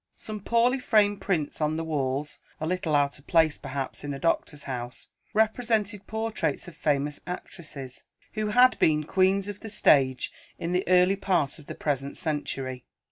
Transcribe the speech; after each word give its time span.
Some 0.17 0.39
poorly 0.39 0.79
framed 0.79 1.21
prints 1.21 1.61
on 1.61 1.77
the 1.77 1.83
walls 1.83 2.39
(a 2.59 2.65
little 2.65 2.95
out 2.95 3.19
of 3.19 3.27
place 3.27 3.59
perhaps 3.59 4.03
in 4.03 4.15
a 4.15 4.19
doctor's 4.19 4.63
house) 4.63 5.09
represented 5.31 6.07
portraits 6.07 6.67
of 6.67 6.75
famous 6.75 7.19
actresses, 7.27 8.03
who 8.33 8.47
had 8.47 8.79
been 8.79 9.03
queens 9.03 9.47
of 9.47 9.59
the 9.59 9.69
stage 9.69 10.31
in 10.57 10.71
the 10.71 10.87
early 10.87 11.17
part 11.17 11.59
of 11.59 11.67
the 11.67 11.75
present 11.75 12.17
century. 12.17 12.83